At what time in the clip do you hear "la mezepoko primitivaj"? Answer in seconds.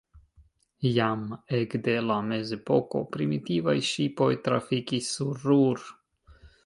2.05-3.75